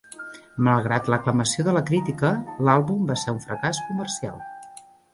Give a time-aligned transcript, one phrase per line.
[0.67, 2.33] Malgrat l'aclamació de la crítica,
[2.69, 4.45] l'àlbum va ser un fracàs comercial.